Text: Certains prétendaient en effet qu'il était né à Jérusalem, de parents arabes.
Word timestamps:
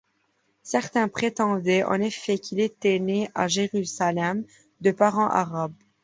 Certains 0.63 1.07
prétendaient 1.09 1.83
en 1.83 2.01
effet 2.01 2.39
qu'il 2.39 2.59
était 2.59 2.97
né 2.97 3.29
à 3.35 3.47
Jérusalem, 3.47 4.43
de 4.79 4.89
parents 4.89 5.29
arabes. 5.29 5.75